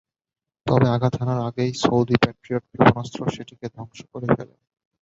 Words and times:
তবে 0.67 0.87
আঘাত 0.89 1.13
হানার 1.19 1.39
আগেই 1.47 1.71
সৌদি 1.81 2.15
প্যাট্রিয়ট 2.21 2.63
ক্ষেপণাস্ত্র 2.69 3.19
সেটিকে 3.35 3.67
ধ্বংস 3.75 3.99
করে 4.11 4.27
ফেলে। 4.35 4.55